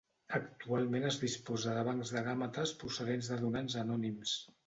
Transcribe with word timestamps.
Actualment 0.35 1.03
es 1.09 1.17
disposa 1.23 1.75
de 1.75 1.83
bancs 1.89 2.13
de 2.17 2.25
gàmetes 2.29 2.73
procedents 2.85 3.31
de 3.35 3.41
donants 3.45 3.79
anònims. 3.85 4.35